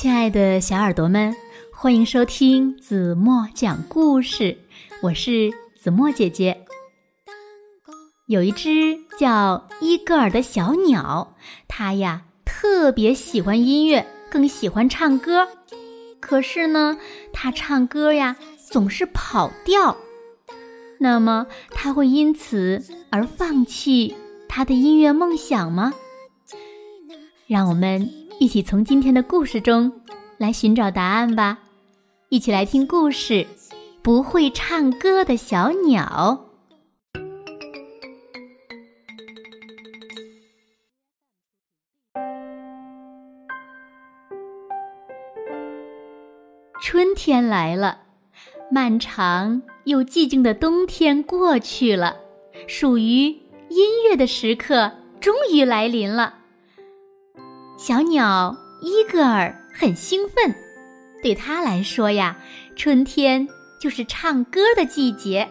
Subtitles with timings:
[0.00, 1.34] 亲爱的小耳朵们，
[1.72, 4.56] 欢迎收听子墨讲故事，
[5.02, 6.64] 我是子墨姐姐。
[8.28, 11.34] 有一只叫伊戈尔的小鸟，
[11.66, 15.48] 它呀特别喜欢音乐，更喜欢唱歌。
[16.20, 16.96] 可是呢，
[17.32, 18.36] 它唱歌呀
[18.70, 19.96] 总是跑调。
[21.00, 24.14] 那么，它会因此而放弃
[24.48, 25.92] 它的音乐梦想吗？
[27.48, 28.08] 让我们。
[28.40, 29.92] 一起从今天的故事中
[30.38, 31.58] 来寻找答案吧！
[32.28, 33.34] 一起来听故事
[34.00, 36.46] 《不会唱歌的小鸟》。
[46.80, 48.02] 春天来了，
[48.70, 52.16] 漫长又寂静的冬天过去了，
[52.68, 53.24] 属于
[53.68, 56.36] 音乐的时刻终于来临了。
[57.78, 60.52] 小鸟伊戈尔很兴奋，
[61.22, 62.36] 对他来说呀，
[62.74, 63.48] 春天
[63.80, 65.48] 就是唱歌的季节。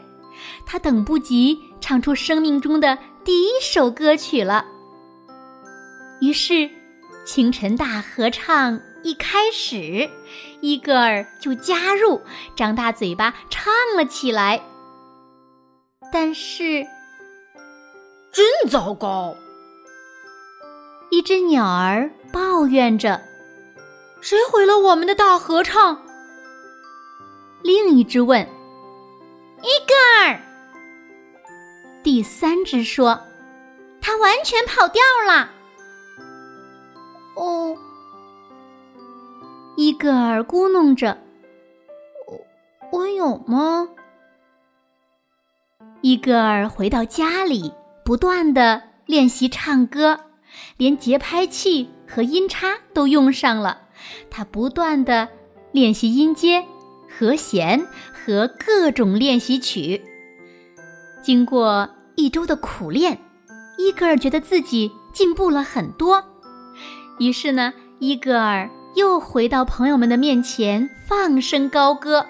[0.66, 4.66] 他等不及唱出生命中的第一首歌曲了。
[6.20, 6.70] 于是，
[7.26, 10.10] 清晨大合唱一开始，
[10.60, 12.22] 伊戈尔就加入，
[12.58, 14.62] 张大嘴巴唱了起来。
[16.12, 16.86] 但是，
[18.34, 19.34] 真糟糕！
[21.10, 23.22] 一只鸟儿抱怨着
[24.22, 26.04] ：“谁毁了我们的大合唱？”
[27.64, 28.48] 另一只问
[29.64, 30.40] ：“伊戈尔。”
[32.04, 33.20] 第三只说
[34.02, 35.50] ：“它完全跑调了。”
[37.36, 37.76] 哦，
[39.76, 41.18] 伊戈尔咕哝着
[42.92, 43.90] ：“我我有吗？”
[46.02, 47.74] 伊戈尔回到家里，
[48.06, 50.20] 不断的练习唱歌。
[50.78, 53.82] 连节拍器和音叉都用上了，
[54.30, 55.30] 他不断的
[55.72, 56.66] 练习音阶、
[57.10, 60.04] 和弦和各种练习曲。
[61.22, 63.20] 经过一周的苦练，
[63.78, 66.24] 伊戈尔觉得自己进步了很多。
[67.20, 72.26] 于是呢，伊戈尔又回到朋友们的面前放声高歌。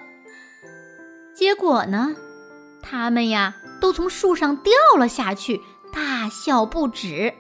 [1.35, 2.15] 结果呢，
[2.81, 5.61] 他们呀都从树上掉了下去，
[5.93, 7.33] 大笑不止。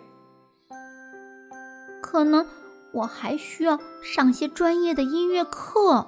[2.09, 2.47] 可能
[2.93, 6.07] 我还需要上些专业的音乐课。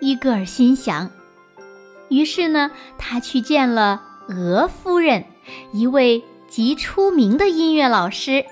[0.00, 1.10] 伊戈尔心想。
[2.08, 5.26] 于是呢，他去见了俄夫人，
[5.74, 8.46] 一位极出名的音乐老师。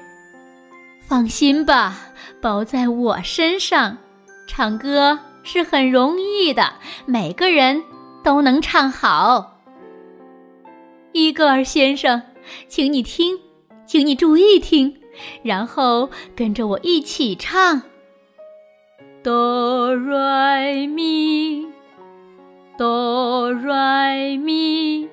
[1.01, 1.97] 放心吧，
[2.43, 3.97] 包在我身上。
[4.47, 6.75] 唱歌是很容易的，
[7.07, 7.83] 每个人
[8.23, 9.59] 都能唱好。
[11.13, 12.23] 伊戈尔先生，
[12.69, 13.39] 请你听，
[13.87, 14.95] 请你注意听。
[15.43, 17.83] 然后跟着我一起唱，
[19.23, 21.67] 哆来咪，
[22.77, 25.09] 哆来咪，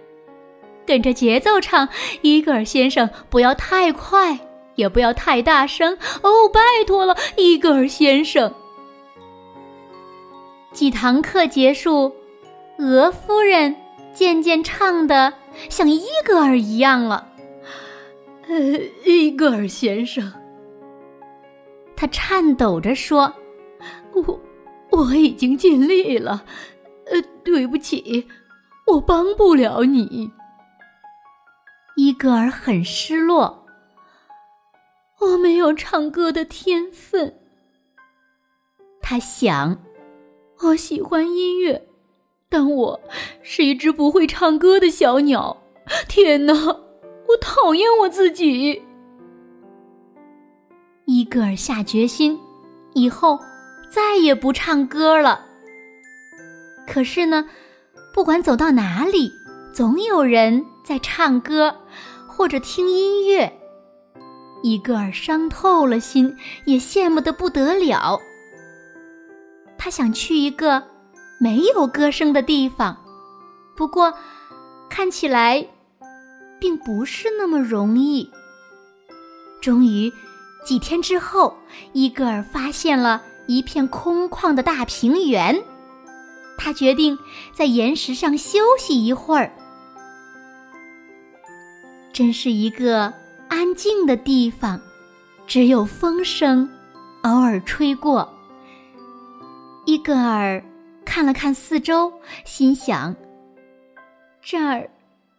[0.85, 1.89] 跟着节奏唱。
[2.21, 4.39] 伊戈尔先生，不要太快，
[4.75, 8.53] 也不要太大声哦，拜托了，伊戈尔先生。
[10.71, 12.13] 几堂课结束，
[12.79, 13.75] 俄夫人
[14.13, 15.33] 渐渐唱的
[15.69, 17.29] 像伊戈尔一样了。
[18.47, 20.31] 呃， 伊戈尔先生，
[21.95, 23.33] 他颤抖着说
[24.13, 24.39] ：“我
[24.91, 26.45] 我已经尽力了，
[27.07, 28.27] 呃，对不起，
[28.87, 30.31] 我帮不了你。”
[31.97, 33.65] 伊戈尔很失落，
[35.21, 37.39] 我没有唱歌的天分。
[39.01, 39.79] 他想，
[40.61, 41.87] 我喜欢音乐，
[42.49, 42.99] 但我
[43.41, 45.63] 是一只不会唱歌的小鸟。
[46.07, 46.53] 天哪！
[47.27, 48.81] 我讨厌我自己。
[51.05, 52.39] 伊戈尔下决心，
[52.93, 53.39] 以后
[53.89, 55.45] 再也不唱歌了。
[56.87, 57.47] 可是呢，
[58.13, 59.31] 不管走到哪里，
[59.73, 61.75] 总有人在唱歌
[62.27, 63.51] 或者听音乐。
[64.63, 66.35] 伊戈尔伤透了心，
[66.65, 68.19] 也羡慕的不得了。
[69.77, 70.83] 他想去一个
[71.39, 72.97] 没有歌声的地方，
[73.75, 74.13] 不过
[74.89, 75.67] 看起来。
[76.59, 78.29] 并不是那么容易。
[79.61, 80.11] 终于，
[80.65, 81.57] 几天之后，
[81.93, 85.63] 伊戈尔发现了一片空旷的大平原。
[86.57, 87.17] 他决定
[87.53, 89.51] 在岩石上休息一会儿。
[92.13, 93.13] 真是一个
[93.49, 94.79] 安静的地方，
[95.45, 96.69] 只有风声
[97.23, 98.31] 偶尔吹过。
[99.85, 100.63] 伊戈尔
[101.03, 102.11] 看了看四周，
[102.45, 103.15] 心想：
[104.41, 104.89] 这儿。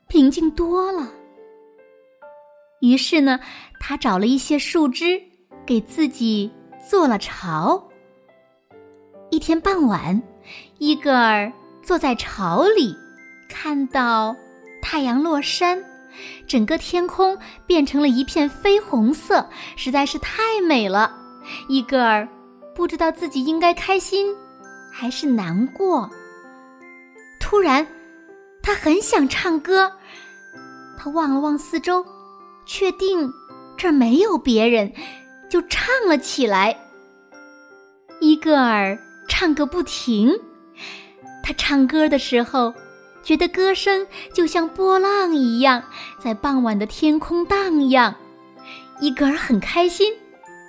[0.09, 1.11] 平静多了。
[2.81, 3.41] 于是呢，
[3.81, 5.21] 他找了一些树枝，
[5.65, 6.53] 给自己
[6.89, 7.89] 做了巢，
[9.31, 10.23] 一天傍晚，
[10.79, 12.95] 伊戈尔坐在巢里，
[13.49, 14.37] 看到
[14.83, 15.83] 太阳落山，
[16.47, 17.37] 整个天空
[17.67, 21.19] 变成了一片绯红色，实在是太美了。
[21.69, 22.29] 伊戈尔
[22.75, 24.35] 不知道自己应该开心
[24.93, 26.11] 还是难过。
[27.41, 27.87] 突然，
[28.67, 29.93] 他很想唱歌，
[30.99, 32.05] 他望了望四周，
[32.67, 33.33] 确定
[33.77, 34.93] 这儿没有别人，
[35.49, 36.77] 就唱了起来。
[38.21, 38.99] 伊戈尔
[39.29, 40.33] 唱个不停，
[41.45, 42.75] 他唱歌的时候，
[43.23, 44.05] 觉得歌声
[44.35, 45.85] 就像波浪一样，
[46.19, 48.17] 在傍晚的天空荡漾。
[48.99, 50.13] 伊戈尔很开心，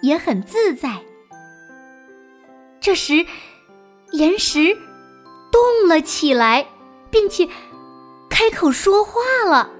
[0.03, 1.01] 也很自在。
[2.79, 3.25] 这时，
[4.11, 4.77] 岩石
[5.51, 6.67] 动了起来，
[7.09, 7.49] 并且
[8.37, 9.19] 开口说话
[9.49, 9.71] 了。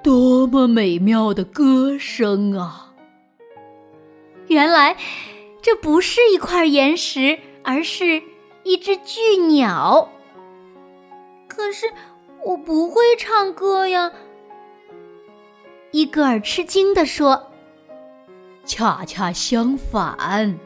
[0.00, 2.94] 多么美妙的歌声啊！
[4.46, 4.96] 原来。
[5.60, 8.22] 这不是一块岩石，而是
[8.64, 10.10] 一只巨鸟。
[11.48, 11.90] 可是
[12.44, 14.12] 我不会唱歌呀！
[15.90, 17.50] 伊戈尔吃惊地说
[18.66, 20.60] ：“恰恰相反。”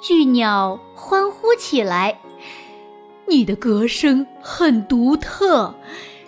[0.00, 2.20] 巨鸟欢呼起来
[3.28, 5.74] ：“你的歌声很独特，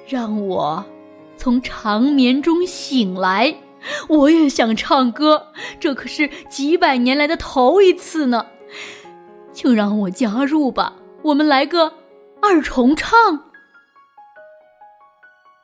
[0.07, 0.85] 让我
[1.37, 3.57] 从长眠中醒来。”
[4.09, 8.47] 我也想唱歌，这可是几百年来的头一次呢，
[9.53, 11.95] 请让我加入吧，我们来个
[12.43, 13.17] 二重唱。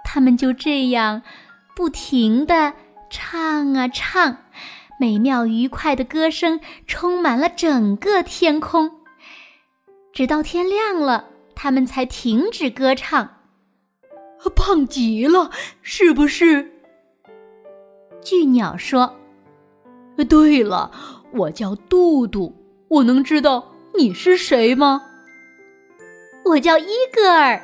[0.04, 1.22] 他们就这样
[1.74, 2.72] 不停的
[3.10, 4.38] 唱啊唱，
[5.00, 8.92] 美妙愉快的歌声充满了整个天空，
[10.14, 13.28] 直到天亮了，他们才停止歌唱。
[14.54, 15.50] 胖极了，
[15.82, 16.70] 是不是？
[18.22, 19.12] 巨鸟说
[20.28, 20.92] ：“对了，
[21.32, 22.54] 我叫杜杜，
[22.86, 25.02] 我能知道你是谁吗
[26.46, 27.60] ？”“我叫伊戈尔。”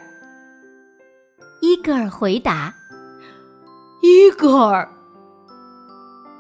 [1.62, 2.75] 伊戈尔回答。
[4.03, 4.91] “伊戈尔。”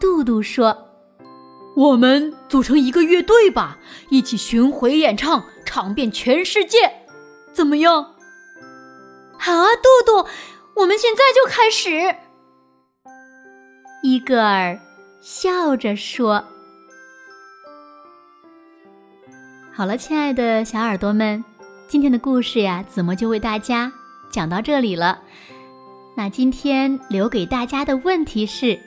[0.00, 0.76] 杜杜说
[1.76, 3.78] ：“我们组成一个乐队吧，
[4.10, 6.78] 一起巡回演唱，唱遍全世界，
[7.52, 8.14] 怎么样
[9.38, 10.28] ？”“好啊，杜杜，
[10.76, 12.16] 我们现在就开始。”
[14.02, 14.78] 伊戈尔
[15.20, 16.44] 笑着说
[19.72, 21.44] ：“好了，亲爱的小耳朵们，
[21.86, 23.92] 今天的故事呀，子墨就为大家
[24.30, 25.22] 讲到这里了。
[26.16, 28.78] 那今天留给大家的问题是：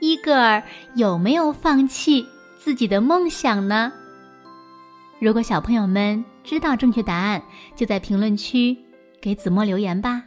[0.00, 0.62] 伊戈尔
[0.94, 2.26] 有没有放弃
[2.58, 3.92] 自己的梦想呢？
[5.18, 7.42] 如果小朋友们知道正确答案，
[7.74, 8.76] 就在评论区
[9.20, 10.22] 给子墨留言吧。”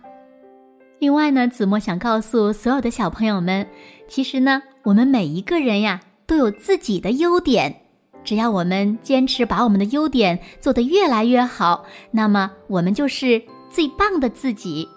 [0.99, 3.65] 另外呢，子墨想告诉所有的小朋友们，
[4.07, 7.83] 其实呢，我们每一个人呀都有自己的优点，
[8.23, 14.89] 只要我们坚持把我们的优点做得越来越好，那么我们就是最棒的自己。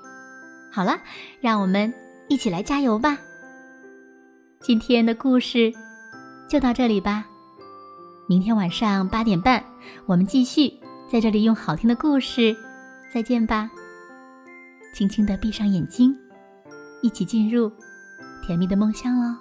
[0.72, 0.98] 好了，
[1.40, 1.92] 让我们
[2.28, 3.18] 一起来加油吧！
[4.62, 5.72] 今天的故事
[6.48, 7.26] 就到这里吧，
[8.28, 9.62] 明天晚上八点半，
[10.06, 10.72] 我们继续
[11.10, 12.56] 在这里用好听的故事
[13.12, 13.68] 再见吧。
[14.94, 16.16] 轻轻的闭上眼睛，
[17.02, 17.72] 一起进入
[18.46, 19.36] 甜蜜的梦乡喽。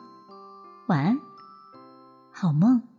[0.87, 1.19] 晚安，
[2.31, 2.90] 好梦。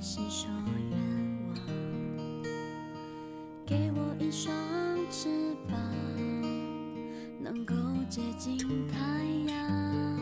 [0.00, 0.48] 心说
[0.88, 0.98] 愿
[1.48, 1.54] 望
[3.66, 4.50] 给我一双
[5.10, 5.28] 翅
[5.68, 5.78] 膀
[7.38, 7.74] 能够
[8.08, 8.56] 接近
[8.88, 8.96] 太
[9.52, 10.18] 阳。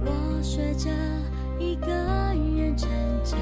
[0.00, 0.88] 我学着
[1.58, 2.88] 一个人成
[3.24, 3.36] 长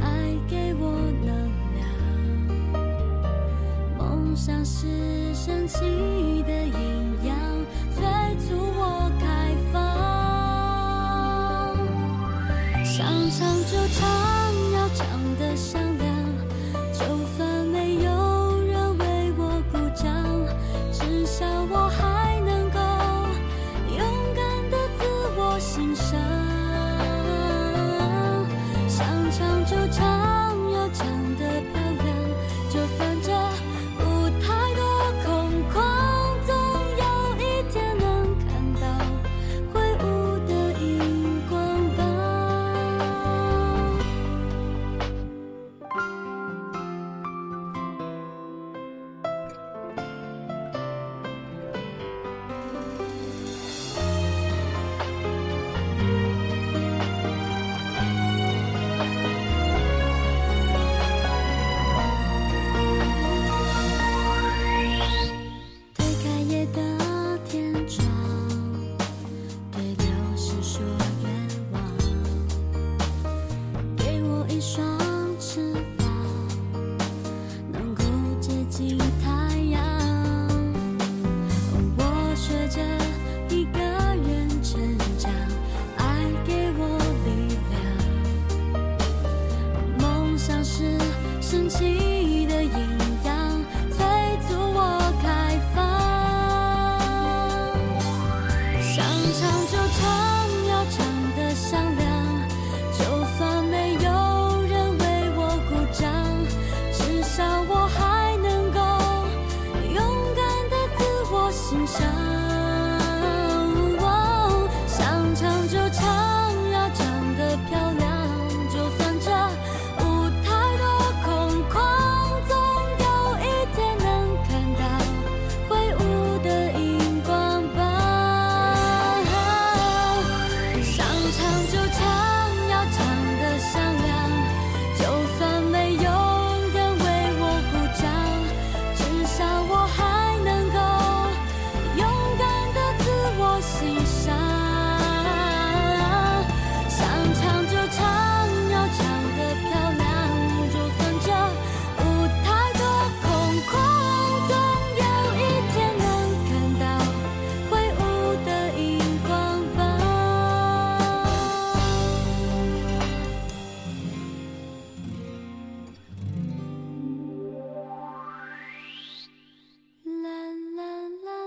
[0.00, 0.92] 爱给我
[1.24, 1.84] 能量。
[3.98, 5.80] 梦想是神奇
[6.44, 6.52] 的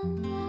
[0.04, 0.43] love.